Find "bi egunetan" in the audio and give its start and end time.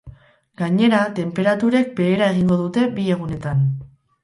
2.99-3.65